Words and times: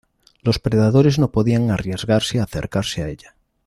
Los 0.41 0.57
predadores 0.57 1.19
no 1.19 1.29
podían 1.29 1.69
arriesgarse 1.69 2.39
a 2.39 2.45
acercarse 2.45 3.03
a 3.03 3.09
ella. 3.09 3.35